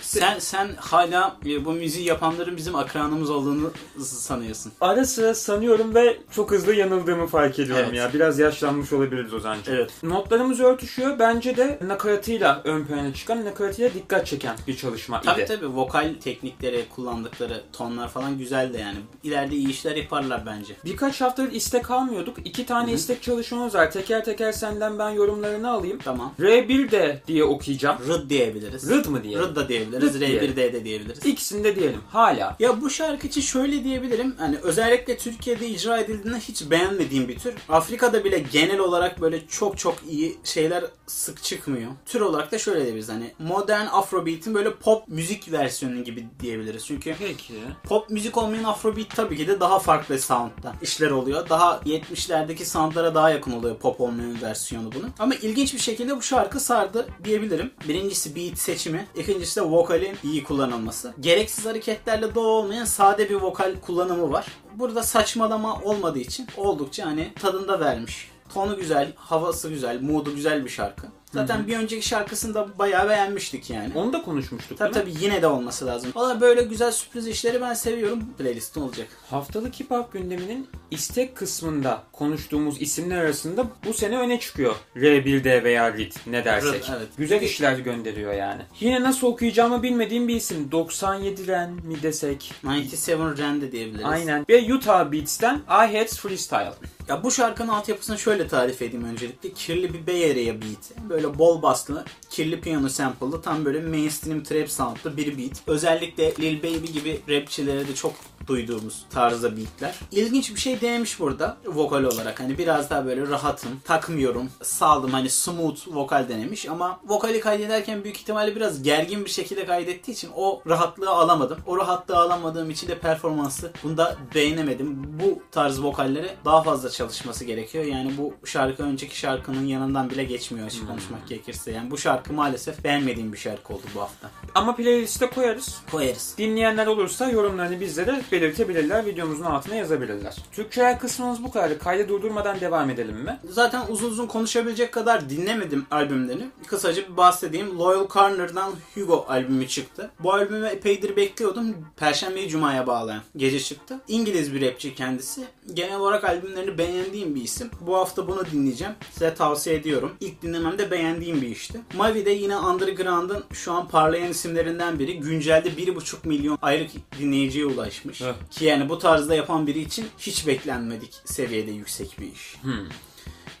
Sen 0.00 0.38
sen 0.38 0.68
hala 0.76 1.36
e, 1.46 1.64
bu 1.64 1.72
müziği 1.72 2.06
yapanların 2.06 2.56
bizim 2.56 2.74
akranımız 2.74 3.30
olduğunu 3.30 3.70
sanıyorsun. 4.04 4.72
Ara 4.80 5.04
sıra 5.04 5.34
sanıyorum 5.34 5.94
ve 5.94 6.18
çok 6.30 6.50
hızlı 6.50 6.74
yanıldığımı 6.74 7.26
fark 7.26 7.58
ediyorum 7.58 7.84
Evet. 7.88 7.94
ya. 7.98 8.10
Biraz 8.14 8.38
yaşlanmış 8.38 8.92
olabiliriz 8.92 9.34
Ozan'cığım. 9.34 9.74
Evet. 9.74 9.90
Notlarımız 10.02 10.60
örtüşüyor. 10.60 11.18
Bence 11.18 11.56
de 11.56 11.78
nakaratıyla 11.86 12.60
ön 12.64 12.84
plana 12.84 13.14
çıkan, 13.14 13.44
nakaratıyla 13.44 13.94
dikkat 13.94 14.26
çeken 14.26 14.56
bir 14.66 14.76
çalışma 14.76 15.20
Tabii 15.20 15.40
idi. 15.40 15.48
tabii 15.48 15.68
vokal 15.76 16.14
teknikleri, 16.24 16.84
kullandıkları 16.96 17.62
tonlar 17.72 18.08
falan 18.08 18.38
güzel 18.38 18.72
de 18.74 18.78
yani. 18.78 18.98
İleride 19.24 19.56
iyi 19.56 19.68
işler 19.68 19.96
yaparlar 19.96 20.46
bence. 20.46 20.74
Birkaç 20.84 21.20
haftadır 21.20 21.52
istek 21.52 21.90
almıyorduk. 21.90 22.36
İki 22.44 22.66
tane 22.66 22.86
Hı 22.86 22.90
hı. 22.90 22.96
istek 22.96 23.22
çalışmamız 23.22 23.74
var. 23.74 23.90
Teker 23.90 24.24
teker 24.24 24.52
senden 24.52 24.98
ben 24.98 25.10
yorumlarını 25.10 25.70
alayım. 25.70 25.98
Tamam. 26.04 26.34
R1 26.40 26.90
de 26.90 27.22
diye 27.26 27.44
okuyacağım. 27.44 27.96
Rıd 28.08 28.30
diyebiliriz. 28.30 28.90
Rıd 28.90 29.06
mı 29.06 29.22
diye? 29.22 29.38
Rıd 29.38 29.56
da 29.56 29.68
diyebiliriz. 29.90 30.14
Rıd 30.14 30.20
diyelim. 30.20 30.52
R1D 30.52 30.72
de 30.72 30.84
diyebiliriz. 30.84 31.26
İkisini 31.26 31.64
de 31.64 31.76
diyelim. 31.76 32.00
Hala. 32.10 32.56
Ya 32.58 32.80
bu 32.80 32.90
şarkı 32.90 33.26
için 33.26 33.40
şöyle 33.40 33.84
diyebilirim. 33.84 34.34
Hani 34.38 34.56
özellikle 34.56 35.18
Türkiye'de 35.18 35.68
icra 35.68 35.98
edildiğinde 35.98 36.38
hiç 36.38 36.70
beğenmediğim 36.70 37.28
bir 37.28 37.38
tür. 37.38 37.54
Afrika'da 37.68 38.24
bile 38.24 38.38
genel 38.38 38.78
olarak 38.78 39.20
böyle 39.20 39.46
çok 39.46 39.78
çok 39.78 39.94
iyi 40.08 40.36
şeyler 40.44 40.84
sık 41.06 41.42
çıkmıyor. 41.42 41.90
Tür 42.06 42.20
olarak 42.20 42.52
da 42.52 42.58
şöyle 42.58 42.80
diyebiliriz. 42.80 43.08
Hani 43.08 43.34
modern 43.38 43.86
Afrobeat'in 43.86 44.54
böyle 44.54 44.74
pop 44.74 45.08
müzik 45.08 45.52
versiyonu 45.52 46.04
gibi 46.04 46.26
diyebiliriz. 46.40 46.86
Çünkü 46.86 47.14
Peki. 47.18 47.54
Pop 47.84 48.10
müzik 48.10 48.36
olmayan 48.38 48.64
Afrobeat 48.64 49.10
tabii 49.16 49.36
ki 49.36 49.48
de 49.48 49.60
daha 49.60 49.78
farklı 49.78 50.18
soundda 50.18 50.74
işler 50.82 51.10
oluyor. 51.10 51.48
Daha 51.48 51.80
70'lerdeki 51.86 52.64
soundlara 52.64 53.14
daha 53.14 53.30
yakın 53.30 53.52
oluyor 53.52 53.76
pop 53.76 54.00
olmayan 54.00 54.42
versiyonu 54.42 54.92
bunun. 54.92 55.10
Ama 55.18 55.34
ilginç 55.34 55.74
bir 55.74 55.78
şekilde 55.78 56.16
bu 56.16 56.22
şarkı 56.22 56.60
sardı 56.60 57.06
diyebilirim. 57.24 57.70
Birincisi 57.88 58.36
beat 58.36 58.58
seçimi, 58.58 59.06
ikincisi 59.16 59.56
de 59.56 59.62
vokalin 59.72 60.16
iyi 60.24 60.44
kullanılması. 60.44 61.14
Gereksiz 61.20 61.66
hareketlerle 61.66 62.34
dolu 62.34 62.48
olmayan 62.48 62.84
sade 62.84 63.30
bir 63.30 63.34
vokal 63.34 63.74
kullanımı 63.80 64.32
var. 64.32 64.46
Burada 64.74 65.02
saçmalama 65.02 65.80
olmadığı 65.82 66.18
için 66.18 66.46
oldukça 66.56 67.06
hani 67.06 67.32
tadında 67.34 67.80
vermiş. 67.80 68.30
Tonu 68.54 68.76
güzel, 68.76 69.12
havası 69.16 69.68
güzel, 69.68 70.02
mood'u 70.02 70.34
güzel 70.34 70.64
bir 70.64 70.70
şarkı. 70.70 71.06
Zaten 71.32 71.66
bir 71.66 71.76
önceki 71.76 72.08
şarkısını 72.08 72.54
da 72.54 72.68
bayağı 72.78 73.08
beğenmiştik 73.08 73.70
yani. 73.70 73.92
Onu 73.94 74.12
da 74.12 74.22
konuşmuştuk 74.22 74.78
Tabii 74.78 74.92
tabii 74.92 75.14
yine 75.20 75.42
de 75.42 75.46
olması 75.46 75.86
lazım. 75.86 76.12
Valla 76.14 76.40
böyle 76.40 76.62
güzel 76.62 76.92
sürpriz 76.92 77.26
işleri 77.26 77.60
ben 77.60 77.74
seviyorum. 77.74 78.24
Playlistim 78.38 78.82
olacak. 78.82 79.08
Haftalık 79.30 79.80
Hip 79.80 79.90
Hop 79.90 80.12
gündeminin 80.12 80.68
istek 80.90 81.36
kısmında 81.36 82.02
konuştuğumuz 82.12 82.82
isimler 82.82 83.18
arasında 83.18 83.66
bu 83.86 83.94
sene 83.94 84.18
öne 84.18 84.40
çıkıyor. 84.40 84.74
R1D 84.96 85.64
veya 85.64 85.92
RIT 85.92 86.26
ne 86.26 86.44
dersek. 86.44 86.90
Evet. 86.96 87.08
Güzel 87.18 87.42
işler 87.42 87.78
gönderiyor 87.78 88.32
yani. 88.32 88.62
Yine 88.80 89.02
nasıl 89.02 89.26
okuyacağımı 89.26 89.82
bilmediğim 89.82 90.28
bir 90.28 90.36
isim. 90.36 90.72
97 90.72 91.46
Ren 91.46 91.70
mi 91.70 92.02
desek? 92.02 92.52
97 92.64 93.42
Rand 93.42 93.72
diyebiliriz. 93.72 94.04
Aynen. 94.04 94.46
Ve 94.48 94.74
Utah 94.74 95.12
Beats'ten 95.12 95.56
I 95.56 95.98
Had 95.98 96.06
Freestyle. 96.06 96.72
Ya 97.08 97.22
bu 97.22 97.30
şarkının 97.30 97.68
altyapısını 97.68 98.18
şöyle 98.18 98.48
tarif 98.48 98.82
edeyim 98.82 99.04
öncelikle. 99.04 99.52
Kirli 99.52 99.94
bir 99.94 100.06
Bay 100.06 100.30
Area 100.30 100.54
beat. 100.54 101.08
Böyle 101.08 101.21
bol 101.38 101.62
baslı, 101.62 102.04
kirli 102.30 102.60
piyano 102.60 102.88
sample'lı, 102.88 103.42
tam 103.42 103.64
böyle 103.64 103.80
mainstream 103.80 104.42
trap 104.42 104.70
sound'lı 104.70 105.16
bir 105.16 105.38
beat. 105.38 105.62
Özellikle 105.66 106.34
Lil 106.40 106.58
Baby 106.58 106.92
gibi 106.92 107.20
rapçilere 107.28 107.88
de 107.88 107.94
çok 107.94 108.12
duyduğumuz 108.46 109.04
tarzda 109.10 109.56
beatler. 109.56 109.94
İlginç 110.10 110.54
bir 110.54 110.60
şey 110.60 110.80
denemiş 110.80 111.20
burada 111.20 111.56
vokal 111.66 112.04
olarak. 112.04 112.40
Hani 112.40 112.58
biraz 112.58 112.90
daha 112.90 113.06
böyle 113.06 113.26
rahatım, 113.28 113.80
takmıyorum, 113.84 114.50
saldım 114.62 115.10
hani 115.10 115.30
smooth 115.30 115.88
vokal 115.88 116.28
denemiş 116.28 116.68
ama 116.68 117.00
vokali 117.04 117.40
kaydederken 117.40 118.04
büyük 118.04 118.16
ihtimalle 118.16 118.56
biraz 118.56 118.82
gergin 118.82 119.24
bir 119.24 119.30
şekilde 119.30 119.66
kaydettiği 119.66 120.16
için 120.16 120.30
o 120.36 120.62
rahatlığı 120.66 121.10
alamadım. 121.10 121.58
O 121.66 121.78
rahatlığı 121.78 122.18
alamadığım 122.18 122.70
için 122.70 122.88
de 122.88 122.98
performansı 122.98 123.72
bunda 123.84 124.16
beğenemedim. 124.34 125.20
Bu 125.22 125.42
tarz 125.50 125.82
vokallere 125.82 126.36
daha 126.44 126.62
fazla 126.62 126.90
çalışması 126.90 127.44
gerekiyor. 127.44 127.84
Yani 127.84 128.12
bu 128.18 128.34
şarkı 128.46 128.82
önceki 128.82 129.18
şarkının 129.18 129.66
yanından 129.66 130.10
bile 130.10 130.24
geçmiyor 130.24 130.66
açık 130.66 130.88
konuşmak 130.88 131.28
gerekirse. 131.28 131.70
Yani 131.70 131.90
bu 131.90 131.98
şarkı 131.98 132.32
maalesef 132.32 132.84
beğenmediğim 132.84 133.32
bir 133.32 133.38
şarkı 133.38 133.74
oldu 133.74 133.82
bu 133.94 134.00
hafta. 134.00 134.30
Ama 134.54 134.76
playlist'e 134.76 135.30
koyarız. 135.30 135.80
Koyarız. 135.90 136.34
Dinleyenler 136.38 136.86
olursa 136.86 137.30
yorumlarını 137.30 137.80
bizlere 137.80 138.22
belirtebilirler. 138.32 139.06
Videomuzun 139.06 139.44
altına 139.44 139.74
yazabilirler. 139.74 140.36
Türkçeler 140.52 140.98
kısmımız 140.98 141.44
bu 141.44 141.50
kadar. 141.50 141.78
Kaydı 141.78 142.08
durdurmadan 142.08 142.60
devam 142.60 142.90
edelim 142.90 143.16
mi? 143.16 143.38
Zaten 143.48 143.82
uzun 143.88 144.10
uzun 144.10 144.26
konuşabilecek 144.26 144.92
kadar 144.92 145.30
dinlemedim 145.30 145.86
albümlerini. 145.90 146.46
Kısaca 146.66 147.02
bir 147.08 147.16
bahsedeyim. 147.16 147.78
Loyal 147.78 148.08
Corner'dan 148.08 148.72
Hugo 148.94 149.26
albümü 149.28 149.68
çıktı. 149.68 150.10
Bu 150.20 150.32
albümü 150.32 150.66
epeydir 150.66 151.16
bekliyordum. 151.16 151.76
Perşembeyi 151.96 152.48
Cuma'ya 152.48 152.86
bağlayan 152.86 153.22
gece 153.36 153.60
çıktı. 153.60 154.00
İngiliz 154.08 154.54
bir 154.54 154.66
rapçi 154.66 154.94
kendisi. 154.94 155.44
Genel 155.74 155.96
olarak 155.96 156.24
albümlerini 156.24 156.78
beğendiğim 156.78 157.34
bir 157.34 157.42
isim. 157.42 157.70
Bu 157.80 157.96
hafta 157.96 158.28
bunu 158.28 158.46
dinleyeceğim. 158.52 158.94
Size 159.12 159.34
tavsiye 159.34 159.76
ediyorum. 159.76 160.12
İlk 160.20 160.42
dinlememde 160.42 160.90
beğendiğim 160.90 161.42
bir 161.42 161.48
işti. 161.48 161.80
Mavi 161.96 162.26
de 162.26 162.30
yine 162.30 162.58
Underground'ın 162.58 163.44
şu 163.52 163.72
an 163.72 163.88
parlayan 163.88 164.30
isimlerinden 164.30 164.98
biri. 164.98 165.20
Güncelde 165.20 165.68
1,5 165.68 166.28
milyon 166.28 166.58
ayrı 166.62 166.86
dinleyiciye 167.18 167.66
ulaşmış. 167.66 168.21
Ki 168.50 168.64
yani 168.64 168.88
bu 168.88 168.98
tarzda 168.98 169.34
yapan 169.34 169.66
biri 169.66 169.80
için 169.80 170.06
hiç 170.18 170.46
beklenmedik 170.46 171.14
seviyede 171.24 171.70
yüksek 171.70 172.20
bir 172.20 172.32
iş. 172.32 172.56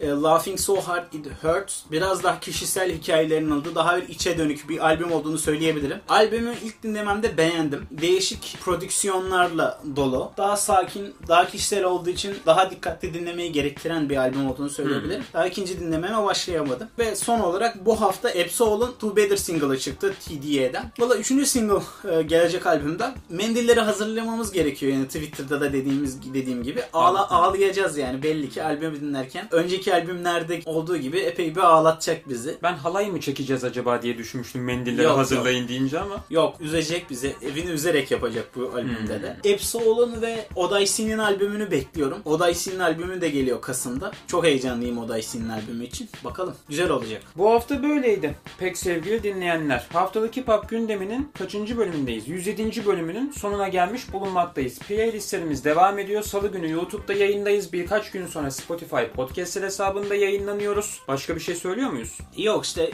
E, 0.02 0.08
Laughing 0.08 0.58
So 0.58 0.80
Hard 0.80 1.12
It 1.12 1.26
Hurts 1.42 1.82
biraz 1.90 2.22
daha 2.22 2.40
kişisel 2.40 2.92
hikayelerin 2.92 3.50
olduğu 3.50 3.74
daha 3.74 3.96
bir 3.96 4.08
içe 4.08 4.38
dönük 4.38 4.68
bir 4.68 4.84
albüm 4.84 5.12
olduğunu 5.12 5.38
söyleyebilirim. 5.38 5.98
Albümü 6.08 6.54
ilk 6.64 6.82
dinlememde 6.82 7.36
beğendim. 7.36 7.86
Değişik 7.90 8.58
prodüksiyonlarla 8.64 9.80
dolu. 9.96 10.32
Daha 10.36 10.56
sakin, 10.56 11.14
daha 11.28 11.46
kişisel 11.46 11.84
olduğu 11.84 12.10
için 12.10 12.36
daha 12.46 12.70
dikkatli 12.70 13.14
dinlemeyi 13.14 13.52
gerektiren 13.52 14.10
bir 14.10 14.16
albüm 14.16 14.46
olduğunu 14.50 14.70
söyleyebilirim. 14.70 15.24
Daha 15.32 15.46
ikinci 15.46 15.80
dinlememe 15.80 16.24
başlayamadım. 16.24 16.88
Ve 16.98 17.16
son 17.16 17.40
olarak 17.40 17.86
bu 17.86 18.00
hafta 18.00 18.28
Absol'un 18.28 18.92
Two 18.92 19.16
Better 19.16 19.36
single'ı 19.36 19.78
çıktı 19.78 20.14
TDA'den. 20.24 20.92
Valla 20.98 21.16
üçüncü 21.16 21.46
single 21.46 21.82
e, 22.10 22.22
gelecek 22.22 22.66
albümden. 22.66 23.14
Mendilleri 23.28 23.80
hazırlamamız 23.80 24.52
gerekiyor 24.52 24.92
yani 24.92 25.06
Twitter'da 25.06 25.60
da 25.60 25.72
dediğimiz 25.72 26.34
dediğim 26.34 26.62
gibi. 26.62 26.82
Ağla, 26.92 27.30
ağlayacağız 27.30 27.98
yani 27.98 28.22
belli 28.22 28.50
ki 28.50 28.62
albümü 28.62 29.00
dinlerken. 29.00 29.48
Önceki 29.50 29.91
albümlerde 29.92 30.60
olduğu 30.66 30.96
gibi 30.96 31.18
epey 31.18 31.54
bir 31.54 31.60
ağlatacak 31.60 32.28
bizi. 32.28 32.56
Ben 32.62 32.74
halay 32.74 33.10
mı 33.10 33.20
çekeceğiz 33.20 33.64
acaba 33.64 34.02
diye 34.02 34.18
düşünmüştüm 34.18 34.64
mendilleri 34.64 35.06
Yok, 35.06 35.18
hazırlayın 35.18 35.68
deyince 35.68 36.00
ama. 36.00 36.24
Yok 36.30 36.60
üzecek 36.60 37.10
bizi. 37.10 37.34
Evini 37.42 37.70
üzerek 37.70 38.10
yapacak 38.10 38.56
bu 38.56 38.70
albümde 38.74 39.22
de. 39.22 39.36
Epsol'un 39.44 40.22
ve 40.22 40.46
Odyssey'nin 40.56 41.18
albümünü 41.18 41.70
bekliyorum. 41.70 42.18
Odyssey'nin 42.24 42.80
albümü 42.80 43.20
de 43.20 43.28
geliyor 43.28 43.60
Kasım'da. 43.60 44.12
Çok 44.26 44.44
heyecanlıyım 44.44 44.98
Odyssey'nin 44.98 45.48
albümü 45.48 45.84
için. 45.84 46.08
Bakalım 46.24 46.54
güzel 46.68 46.90
olacak. 46.90 47.22
Bu 47.36 47.50
hafta 47.50 47.82
böyleydi. 47.82 48.34
Pek 48.58 48.78
sevgili 48.78 49.22
dinleyenler. 49.22 49.86
Haftalık 49.92 50.36
Hip 50.36 50.48
Hop 50.48 50.68
gündeminin 50.68 51.30
kaçıncı 51.38 51.78
bölümündeyiz? 51.78 52.28
107. 52.28 52.86
bölümünün 52.86 53.30
sonuna 53.30 53.68
gelmiş 53.68 54.12
bulunmaktayız. 54.12 54.78
Playlistlerimiz 54.78 55.64
devam 55.64 55.98
ediyor. 55.98 56.22
Salı 56.22 56.52
günü 56.52 56.70
YouTube'da 56.70 57.12
yayındayız. 57.12 57.72
Birkaç 57.72 58.10
gün 58.10 58.26
sonra 58.26 58.50
Spotify 58.50 59.02
Podcast 59.16 59.56
hesabında 59.82 60.14
yayınlanıyoruz. 60.14 61.00
Başka 61.08 61.36
bir 61.36 61.40
şey 61.40 61.54
söylüyor 61.54 61.90
muyuz? 61.90 62.18
Yok 62.36 62.64
işte 62.64 62.90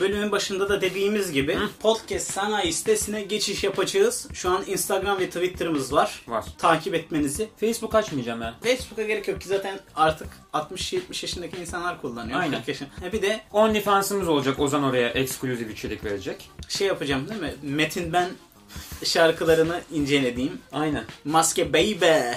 bölümün 0.00 0.32
başında 0.32 0.68
da 0.68 0.80
dediğimiz 0.80 1.32
gibi 1.32 1.58
podcast 1.80 2.30
sanayi 2.30 2.72
sitesine 2.72 3.22
geçiş 3.22 3.64
yapacağız. 3.64 4.28
Şu 4.34 4.50
an 4.50 4.64
Instagram 4.66 5.18
ve 5.20 5.26
Twitter'ımız 5.26 5.92
var. 5.92 6.22
Var. 6.28 6.44
Takip 6.58 6.94
etmenizi. 6.94 7.48
Facebook 7.60 7.94
açmayacağım 7.94 8.40
ben. 8.40 8.54
Facebook'a 8.62 9.02
gerek 9.02 9.28
yok 9.28 9.40
ki 9.40 9.48
zaten 9.48 9.80
artık 9.96 10.28
60-70 10.52 11.00
yaşındaki 11.22 11.56
insanlar 11.56 12.00
kullanıyor. 12.00 12.40
Aynen. 12.40 12.58
40 12.58 12.68
yaşın- 12.68 12.86
Ha, 13.00 13.12
Bir 13.12 13.22
de 13.22 13.40
OnlyFans'ımız 13.52 14.28
olacak. 14.28 14.60
Ozan 14.60 14.82
oraya 14.84 15.08
ekskluzif 15.08 15.70
içerik 15.70 16.04
verecek. 16.04 16.50
şey 16.68 16.86
yapacağım 16.86 17.28
değil 17.28 17.40
mi? 17.40 17.54
Metin 17.62 18.12
ben 18.12 18.28
şarkılarını 19.04 19.80
incelediğim 19.92 20.58
Aynen. 20.72 21.04
Maske 21.24 21.72
Baby. 21.72 22.36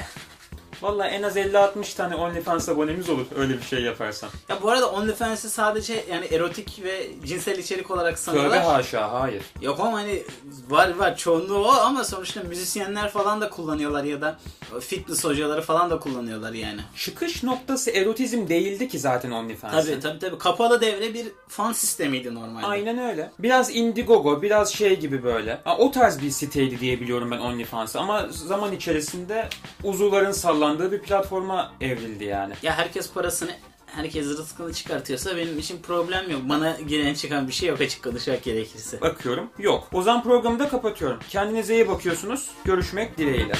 Valla 0.84 1.08
en 1.08 1.24
az 1.24 1.38
50-60 1.38 1.96
tane 1.96 2.16
OnlyFans 2.16 2.70
abonemiz 2.70 3.10
olur 3.10 3.25
öyle 3.38 3.58
bir 3.58 3.62
şey 3.63 3.82
yaparsan. 3.82 4.30
Ya 4.50 4.62
bu 4.62 4.70
arada 4.72 4.92
OnlyFans'i 4.92 5.50
sadece 5.50 6.06
yani 6.12 6.25
erotik 6.25 6.82
ve 6.84 7.08
cinsel 7.25 7.58
içerik 7.58 7.92
olarak 7.92 8.18
Tövbe 8.18 8.38
sanıyorlar. 8.38 8.63
haşa 8.63 9.12
hayır. 9.22 9.44
Yok 9.62 9.80
ama 9.80 9.98
hani 9.98 10.24
var 10.70 10.96
var 10.98 11.18
çoğunluğu 11.18 11.58
o 11.68 11.72
ama 11.72 12.04
sonuçta 12.04 12.44
müzisyenler 12.44 13.10
falan 13.10 13.42
da 13.42 13.50
kullanıyorlar 13.50 14.04
ya 14.04 14.22
da 14.22 14.40
fitness 14.80 15.24
hocaları 15.24 15.62
falan 15.62 15.90
da 15.90 16.00
kullanıyorlar 16.00 16.54
yani. 16.54 16.82
Çıkış 16.98 17.44
noktası 17.44 17.92
erotizm 17.92 18.48
değildi 18.48 18.88
ki 18.88 19.00
zaten 19.00 19.32
OnlyFans'ın. 19.32 19.82
Tabii 19.82 20.00
tabii 20.00 20.20
tabii. 20.20 20.38
Kapalı 20.38 20.82
devre 20.82 21.13
bir 21.13 21.28
fan 21.48 21.74
sistemiydi 21.74 22.36
normalde. 22.36 22.66
Aynen 22.66 22.98
öyle. 22.98 23.32
Biraz 23.40 23.75
Indiegogo, 23.75 24.42
biraz 24.42 24.74
şey 24.74 25.00
gibi 25.00 25.24
böyle. 25.24 25.62
Ha, 25.63 25.78
o 25.78 25.92
tarz 25.92 26.22
bir 26.22 26.30
siteydi 26.32 26.80
diye 26.80 27.02
biliyorum 27.02 27.32
ben 27.32 27.38
OnlyFans'ı. 27.40 28.00
Ama 28.00 28.28
zaman 28.30 28.72
içerisinde 28.72 29.50
uzuvların 29.84 30.32
sallandığı 30.32 30.73
bir 30.92 31.00
platforma 31.00 31.74
evrildi 31.82 32.24
yani. 32.24 32.53
Ya 32.63 32.77
herkes 32.77 33.13
parasını 33.13 33.51
herkes 33.86 34.25
rızkını 34.27 34.74
çıkartıyorsa 34.74 35.38
benim 35.38 35.60
için 35.60 35.82
problem 35.82 36.32
yok. 36.32 36.42
Bana 36.50 36.77
giren 36.88 37.13
çıkan 37.13 37.48
bir 37.48 37.53
şey 37.53 37.70
yok 37.70 37.82
açık 37.82 38.03
konuşmak 38.03 38.44
gerekirse. 38.44 39.01
Bakıyorum. 39.01 39.50
Yok. 39.60 39.88
O 39.94 40.01
zaman 40.01 40.24
programı 40.24 40.60
da 40.60 40.70
kapatıyorum. 40.70 41.20
Kendinize 41.30 41.75
iyi 41.75 41.88
bakıyorsunuz. 41.88 42.50
Görüşmek 42.65 43.18
dileğiyle. 43.18 43.53